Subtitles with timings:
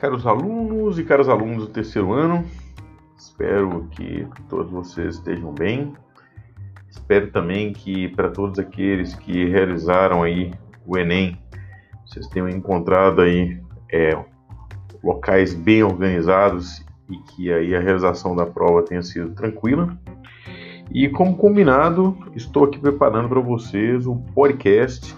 [0.00, 2.42] Caros alunos e caros alunos do terceiro ano,
[3.18, 5.92] espero que todos vocês estejam bem.
[6.88, 10.54] Espero também que para todos aqueles que realizaram aí
[10.86, 11.38] o Enem,
[12.06, 13.60] vocês tenham encontrado aí
[13.92, 14.18] é,
[15.04, 19.94] locais bem organizados e que aí a realização da prova tenha sido tranquila.
[20.90, 25.14] E como combinado, estou aqui preparando para vocês um podcast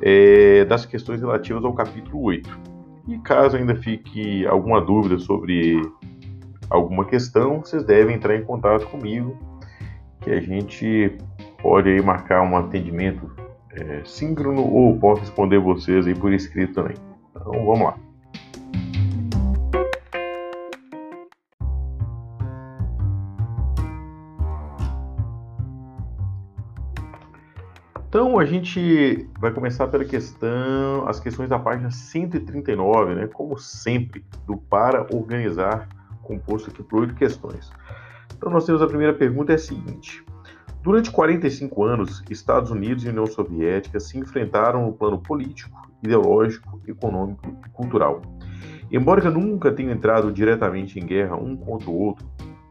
[0.00, 2.73] é, das questões relativas ao capítulo 8.
[3.06, 5.80] E caso ainda fique alguma dúvida sobre
[6.70, 9.36] alguma questão, vocês devem entrar em contato comigo,
[10.20, 11.16] que a gente
[11.62, 13.30] pode aí marcar um atendimento
[13.72, 16.96] é, síncrono ou posso responder vocês aí por escrito também.
[17.30, 17.96] Então vamos lá.
[28.14, 33.26] Então a gente vai começar pela questão, as questões da página 139, né?
[33.26, 35.88] Como sempre, do para organizar,
[36.22, 37.72] composto aqui por oito questões.
[38.36, 40.24] Então nós temos a primeira pergunta é a seguinte:
[40.80, 47.52] Durante 45 anos, Estados Unidos e União Soviética se enfrentaram no plano político, ideológico, econômico
[47.66, 48.22] e cultural.
[48.92, 52.24] Embora nunca tenham entrado diretamente em guerra um contra o outro,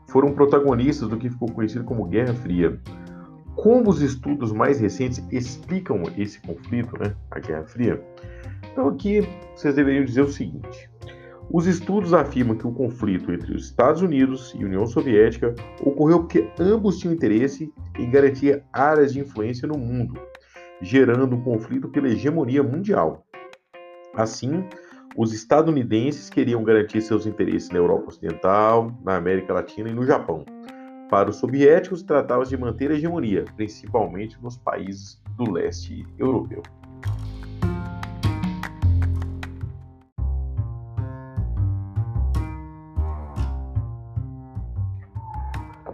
[0.08, 2.80] foram protagonistas do que ficou conhecido como Guerra Fria
[3.56, 8.04] como os estudos mais recentes explicam esse conflito, né, a Guerra Fria?
[8.72, 9.22] Então aqui
[9.56, 10.90] vocês deveriam dizer o seguinte:
[11.52, 16.50] os estudos afirmam que o conflito entre os Estados Unidos e União Soviética ocorreu porque
[16.60, 20.20] ambos tinham interesse em garantir áreas de influência no mundo,
[20.82, 23.26] gerando um conflito pela hegemonia mundial.
[24.16, 24.64] Assim,
[25.16, 30.44] os estadunidenses queriam garantir seus interesses na Europa Ocidental, na América Latina e no Japão.
[31.14, 36.64] Para os soviéticos, tratava-se de manter a hegemonia, principalmente nos países do leste europeu.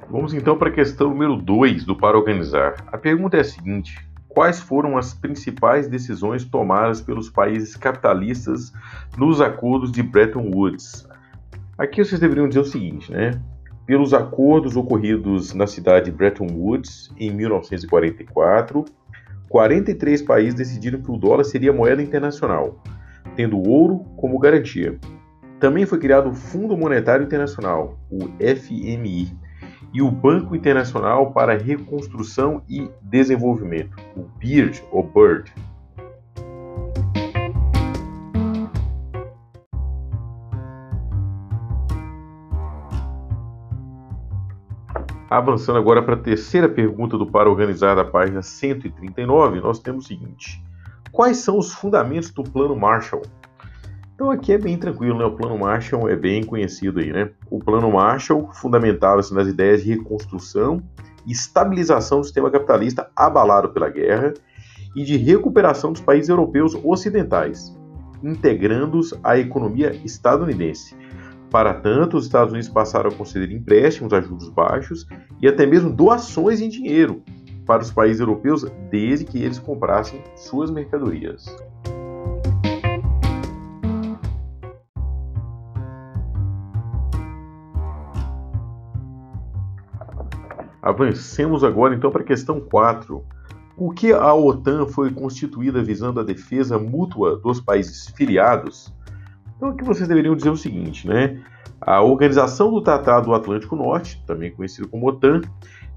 [0.09, 2.75] Vamos então para a questão número 2 do Para Organizar.
[2.87, 8.71] A pergunta é a seguinte: Quais foram as principais decisões tomadas pelos países capitalistas
[9.17, 11.05] nos acordos de Bretton Woods?
[11.77, 13.31] Aqui vocês deveriam dizer o seguinte, né?
[13.89, 18.85] Pelos acordos ocorridos na cidade de Bretton Woods em 1944,
[19.49, 22.83] 43 países decidiram que o dólar seria moeda internacional,
[23.35, 24.95] tendo o ouro como garantia.
[25.59, 29.35] Também foi criado o Fundo Monetário Internacional, o FMI,
[29.91, 35.51] e o Banco Internacional para Reconstrução e Desenvolvimento, o BIRD ou BIRD.
[45.29, 50.07] Avançando agora para a terceira pergunta do Para Organizar da página 139, nós temos o
[50.07, 50.59] seguinte:
[51.11, 53.21] Quais são os fundamentos do Plano Marshall?
[54.15, 55.25] Então aqui é bem tranquilo, né?
[55.25, 57.29] O Plano Marshall é bem conhecido aí, né?
[57.47, 60.81] O Plano Marshall fundamentava-se nas ideias de reconstrução
[61.27, 64.33] e estabilização do sistema capitalista abalado pela guerra
[64.95, 67.77] e de recuperação dos países europeus ocidentais,
[68.23, 70.97] integrando-os à economia estadunidense
[71.49, 75.07] para tanto, os Estados Unidos passaram a conceder empréstimos a juros baixos
[75.41, 77.23] e até mesmo doações em dinheiro
[77.65, 81.45] para os países europeus desde que eles comprassem suas mercadorias.
[90.81, 93.23] Avancemos agora então para a questão 4.
[93.75, 98.93] Por que a OTAN foi constituída visando a defesa mútua dos países filiados
[99.59, 101.37] então aqui vocês deveriam dizer o seguinte, né?
[101.81, 105.41] A Organização do Tratado do Atlântico Norte, também conhecido como OTAN,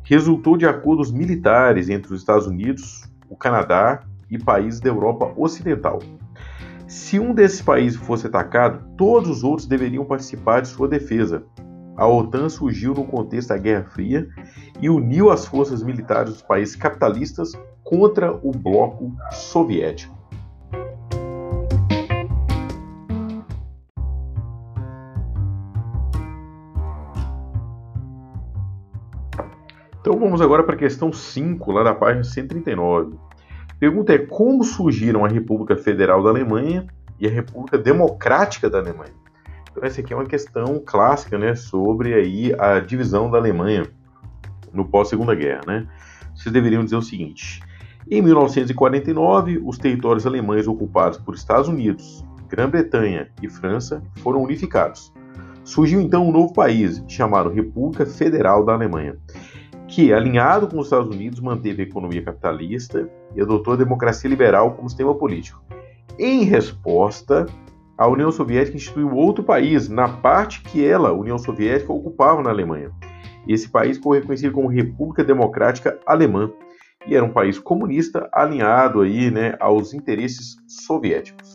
[0.02, 6.00] resultou de acordos militares entre os Estados Unidos, o Canadá e países da Europa Ocidental.
[6.88, 11.44] Se um desses países fosse atacado, todos os outros deveriam participar de sua defesa.
[11.96, 14.28] A OTAN surgiu no contexto da Guerra Fria
[14.80, 17.52] e uniu as forças militares dos países capitalistas
[17.84, 20.21] contra o bloco soviético.
[30.02, 33.14] Então vamos agora para a questão 5, lá da página 139.
[33.70, 36.88] A pergunta é como surgiram a República Federal da Alemanha
[37.20, 39.14] e a República Democrática da Alemanha?
[39.70, 43.86] Então essa aqui é uma questão clássica, né, sobre aí a divisão da Alemanha
[44.72, 45.86] no pós-Segunda Guerra, né?
[46.34, 47.62] Vocês deveriam dizer o seguinte:
[48.10, 55.12] em 1949, os territórios alemães ocupados por Estados Unidos, Grã-Bretanha e França foram unificados.
[55.62, 59.16] Surgiu então um novo país, chamado República Federal da Alemanha
[59.92, 64.72] que, alinhado com os Estados Unidos, manteve a economia capitalista e adotou a democracia liberal
[64.72, 65.62] como sistema político.
[66.18, 67.44] Em resposta,
[67.98, 72.90] a União Soviética instituiu outro país na parte que ela, União Soviética, ocupava na Alemanha.
[73.46, 76.50] Esse país foi reconhecido como República Democrática Alemã
[77.06, 81.54] e era um país comunista alinhado aí, né, aos interesses soviéticos.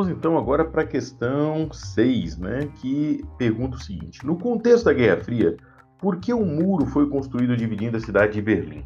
[0.00, 4.94] Vamos então agora para a questão 6, né, que pergunta o seguinte: No contexto da
[4.94, 5.58] Guerra Fria,
[5.98, 8.82] por que um muro foi construído dividindo a cidade de Berlim?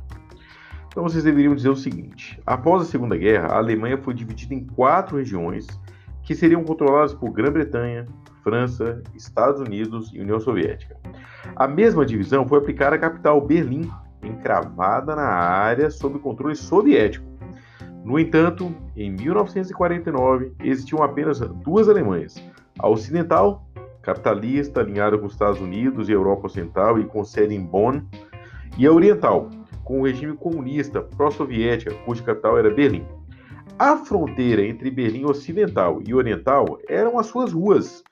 [0.88, 4.66] Então vocês deveriam dizer o seguinte: após a Segunda Guerra, a Alemanha foi dividida em
[4.66, 5.68] quatro regiões
[6.24, 8.06] que seriam controladas por Grã-Bretanha,
[8.42, 10.96] França, Estados Unidos e União Soviética.
[11.54, 13.88] A mesma divisão foi aplicada à capital Berlim,
[14.20, 17.24] encravada na área sob controle soviético.
[18.04, 22.36] No entanto, em 1949 existiam apenas duas Alemanhas:
[22.78, 23.66] a ocidental,
[24.02, 28.02] capitalista, alinhada com os Estados Unidos e Europa Ocidental e com sede em Bonn,
[28.76, 29.48] e a oriental,
[29.82, 33.06] com o regime comunista pró-soviética, cuja capital era Berlim.
[33.78, 38.04] A fronteira entre Berlim Ocidental e Oriental eram as suas ruas.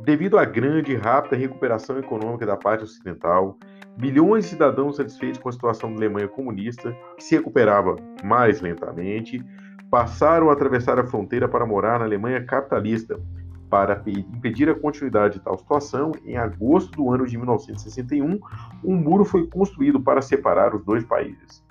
[0.00, 3.56] Devido à grande e rápida recuperação econômica da parte ocidental,
[3.96, 9.44] milhões de cidadãos satisfeitos com a situação da Alemanha comunista, que se recuperava mais lentamente,
[9.90, 13.20] passaram a atravessar a fronteira para morar na Alemanha capitalista,
[13.68, 18.38] para impedir a continuidade de tal situação, em agosto do ano de 1961,
[18.84, 21.64] um muro foi construído para separar os dois países.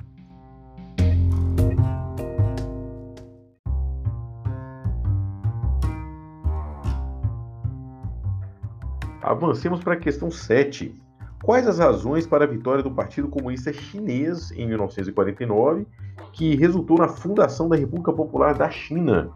[9.22, 11.00] Avancemos para a questão 7.
[11.44, 15.88] Quais as razões para a vitória do Partido Comunista Chinês em 1949,
[16.34, 19.32] que resultou na fundação da República Popular da China?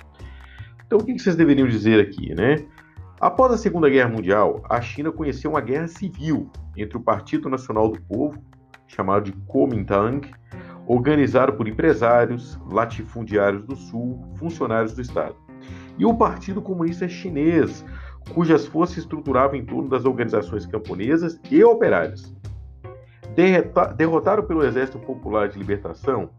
[0.85, 2.63] Então, o que vocês deveriam dizer aqui, né?
[3.19, 7.89] Após a Segunda Guerra Mundial, a China conheceu uma guerra civil entre o Partido Nacional
[7.89, 8.39] do Povo,
[8.85, 10.29] chamado de Kuomintang,
[10.85, 15.35] organizado por empresários, latifundiários do Sul, funcionários do Estado,
[15.97, 17.83] e o Partido Comunista Chinês,
[18.33, 22.33] cujas forças estruturavam em torno das organizações camponesas e operárias.
[23.97, 26.29] Derrotado pelo Exército Popular de Libertação,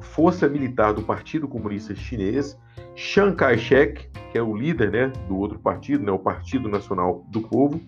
[0.00, 2.58] força militar do Partido Comunista Chinês,
[2.94, 7.40] Chiang Kai-shek, que é o líder né, do outro partido, né, o Partido Nacional do
[7.42, 7.80] Povo,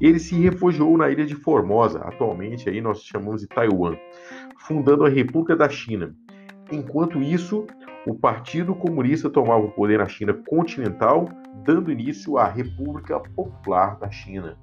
[0.00, 3.96] ele se refugiou na ilha de Formosa, atualmente aí nós chamamos de Taiwan,
[4.58, 6.14] fundando a República da China.
[6.70, 7.66] Enquanto isso,
[8.06, 11.28] o Partido Comunista tomava o poder na China continental,
[11.64, 14.56] dando início à República Popular da China.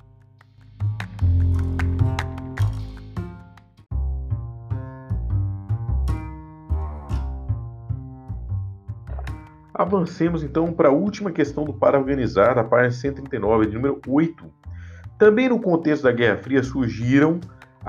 [9.74, 14.46] Avancemos então para a última questão do para organizar, da página 139, de número 8.
[15.18, 17.40] Também no contexto da Guerra Fria surgiram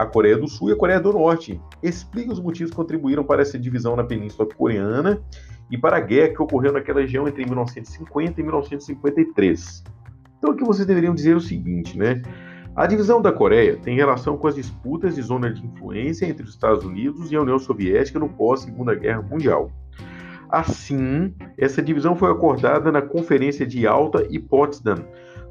[0.00, 1.60] a Coreia do Sul e a Coreia do Norte.
[1.82, 5.22] Explica os motivos que contribuíram para essa divisão na Península Coreana
[5.70, 9.84] e para a guerra que ocorreu naquela região entre 1950 e 1953.
[10.38, 12.22] Então aqui vocês deveriam dizer o seguinte, né?
[12.74, 16.50] A divisão da Coreia tem relação com as disputas de zona de influência entre os
[16.50, 19.70] Estados Unidos e a União Soviética no pós-Segunda Guerra Mundial.
[20.48, 25.04] Assim, essa divisão foi acordada na Conferência de Alta e Potsdam,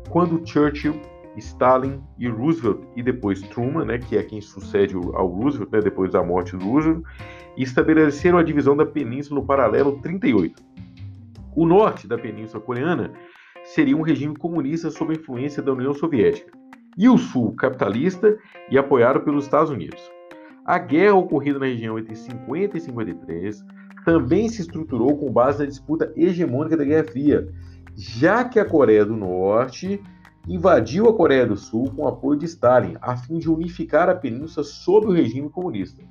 [0.09, 0.99] quando Churchill,
[1.37, 6.11] Stalin e Roosevelt, e depois Truman, né, que é quem sucede ao Roosevelt, né, depois
[6.11, 7.03] da morte do Roosevelt,
[7.57, 10.61] estabeleceram a divisão da península no paralelo 38.
[11.55, 13.11] O norte da península coreana
[13.63, 16.51] seria um regime comunista sob a influência da União Soviética,
[16.97, 18.37] e o sul capitalista
[18.69, 20.01] e apoiado pelos Estados Unidos.
[20.65, 23.65] A guerra ocorrida na região entre 50 e 53
[24.05, 27.49] também se estruturou com base na disputa hegemônica da Guerra Fria,
[27.95, 30.01] já que a Coreia do Norte
[30.49, 34.63] invadiu a Coreia do Sul com apoio de Stalin, a fim de unificar a península
[34.63, 36.01] sob o regime comunista.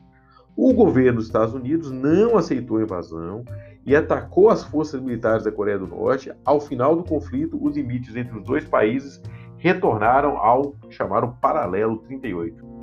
[0.56, 3.44] O governo dos Estados Unidos não aceitou a invasão
[3.84, 6.32] e atacou as forças militares da Coreia do Norte.
[6.44, 9.20] Ao final do conflito, os limites entre os dois países
[9.56, 12.77] retornaram ao chamado Paralelo 38.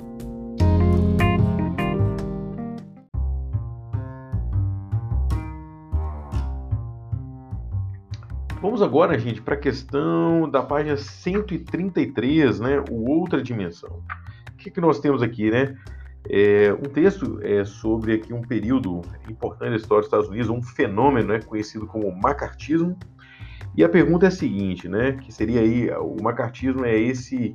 [8.60, 12.82] Vamos agora, gente, para a questão da página 133, né?
[12.90, 14.02] O outra dimensão.
[14.50, 15.76] O que, que nós temos aqui, né?
[16.28, 20.62] É, um texto é, sobre aqui um período importante da história dos Estados Unidos, um
[20.62, 22.98] fenômeno né, conhecido como macartismo.
[23.76, 25.12] E a pergunta é a seguinte, né?
[25.12, 27.54] Que seria aí o macartismo é esse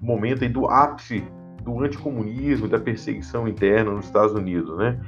[0.00, 1.24] momento aí do ápice
[1.64, 5.00] do anticomunismo, da perseguição interna nos Estados Unidos, né?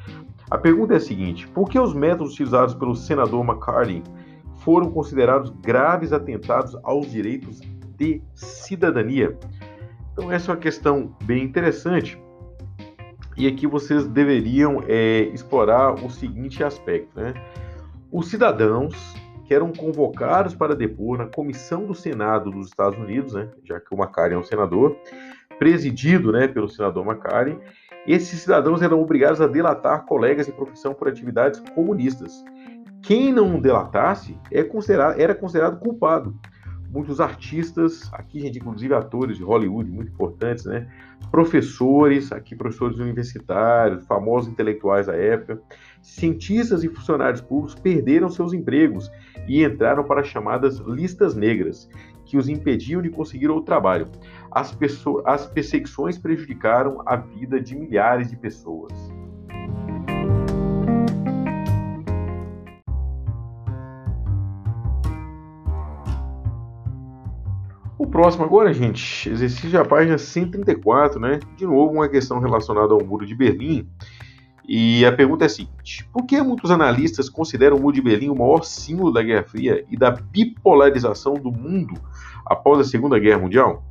[0.50, 4.02] A pergunta é a seguinte: por que os métodos utilizados pelo senador McCarthy
[4.60, 7.60] foram considerados graves atentados aos direitos
[7.96, 9.36] de cidadania.
[10.12, 12.20] Então, essa é uma questão bem interessante.
[13.36, 17.32] e aqui vocês deveriam é, explorar o seguinte aspecto, né?
[18.12, 19.14] Os cidadãos
[19.50, 23.92] que eram convocados para depor na comissão do Senado dos Estados Unidos, né, já que
[23.92, 24.96] o Macari é um senador,
[25.58, 27.58] presidido né, pelo senador Macari,
[28.06, 32.44] esses cidadãos eram obrigados a delatar colegas de profissão por atividades comunistas.
[33.02, 36.38] Quem não delatasse é considerado, era considerado culpado
[36.90, 40.88] muitos artistas, aqui, gente, inclusive atores de Hollywood, muito importantes, né?
[41.30, 45.62] Professores, aqui, professores universitários, famosos intelectuais da época,
[46.02, 49.10] cientistas e funcionários públicos perderam seus empregos
[49.46, 51.88] e entraram para as chamadas listas negras,
[52.24, 54.08] que os impediam de conseguir outro trabalho.
[54.50, 54.76] As,
[55.24, 59.19] as perseguições prejudicaram a vida de milhares de pessoas.
[68.20, 71.40] Próximo agora, gente, exercício da página 134, né?
[71.56, 73.88] De novo, uma questão relacionada ao Muro de Berlim.
[74.68, 78.28] E a pergunta é a seguinte: por que muitos analistas consideram o Muro de Berlim
[78.28, 81.94] o maior símbolo da Guerra Fria e da bipolarização do mundo
[82.44, 83.82] após a Segunda Guerra Mundial?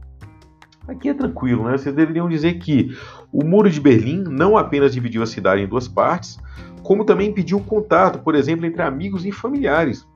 [0.87, 1.75] Aqui é tranquilo, né?
[1.75, 2.95] Vocês deveriam dizer que
[3.33, 6.37] o Muro de Berlim não apenas dividiu a cidade em duas partes,
[6.83, 10.07] como também impediu contato, por exemplo, entre amigos e familiares.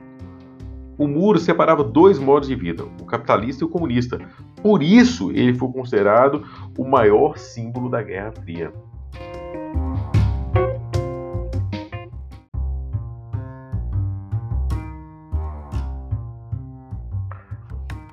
[0.96, 4.18] O muro separava dois modos de vida, o capitalista e o comunista.
[4.62, 6.44] Por isso, ele foi considerado
[6.78, 8.72] o maior símbolo da Guerra Fria.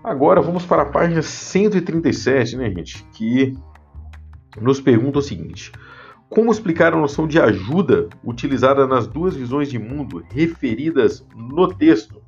[0.04, 3.04] Agora vamos para a página 137, né, gente?
[3.14, 3.56] Que
[4.60, 5.72] nos pergunta o seguinte:
[6.28, 12.20] Como explicar a noção de ajuda utilizada nas duas visões de mundo referidas no texto?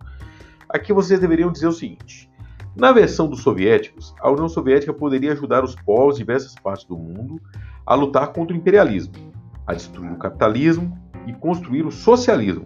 [0.74, 2.28] Aqui vocês deveriam dizer o seguinte:
[2.76, 6.98] na versão dos soviéticos, a União Soviética poderia ajudar os povos de diversas partes do
[6.98, 7.40] mundo
[7.86, 9.14] a lutar contra o imperialismo,
[9.68, 12.66] a destruir o capitalismo e construir o socialismo.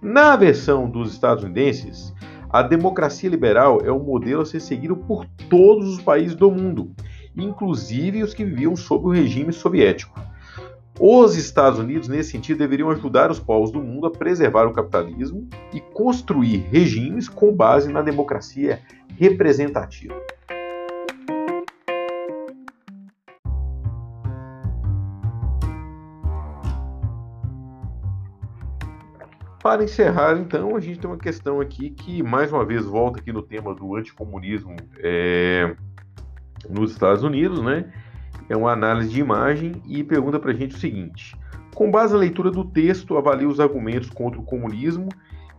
[0.00, 2.14] Na versão dos estadunidenses,
[2.48, 6.94] a democracia liberal é um modelo a ser seguido por todos os países do mundo,
[7.36, 10.18] inclusive os que viviam sob o regime soviético.
[10.98, 15.48] Os Estados Unidos, nesse sentido, deveriam ajudar os povos do mundo a preservar o capitalismo
[15.72, 18.80] e construir regimes com base na democracia
[19.18, 20.14] representativa.
[29.60, 33.32] Para encerrar, então, a gente tem uma questão aqui que, mais uma vez, volta aqui
[33.32, 35.74] no tema do anticomunismo é,
[36.68, 37.90] nos Estados Unidos, né?
[38.48, 41.36] É uma análise de imagem e pergunta para a gente o seguinte:
[41.74, 45.08] com base na leitura do texto, avalie os argumentos contra o comunismo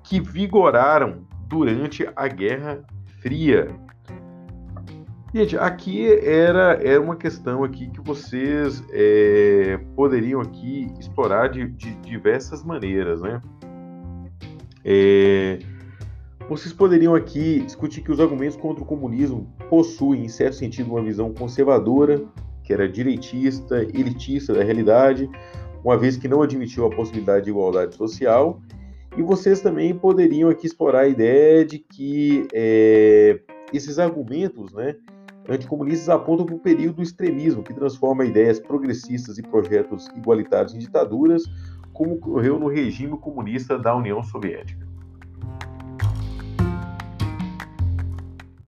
[0.03, 2.83] que vigoraram durante a Guerra
[3.21, 3.69] Fria.
[5.33, 11.93] Gente, aqui era, era uma questão aqui que vocês é, poderiam aqui explorar de, de
[11.95, 13.41] diversas maneiras, né?
[14.85, 15.59] É,
[16.47, 21.01] vocês poderiam aqui discutir que os argumentos contra o comunismo possuem, em certo sentido, uma
[21.01, 22.23] visão conservadora,
[22.65, 25.29] que era direitista, elitista da realidade,
[25.83, 28.59] uma vez que não admitiu a possibilidade de igualdade social.
[29.15, 33.39] E vocês também poderiam aqui explorar a ideia de que é,
[33.71, 34.95] esses argumentos né,
[35.47, 40.79] anticomunistas apontam para o período do extremismo, que transforma ideias progressistas e projetos igualitários em
[40.79, 41.43] ditaduras,
[41.93, 44.94] como ocorreu no regime comunista da União Soviética.